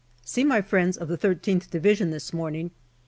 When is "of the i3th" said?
0.97-1.69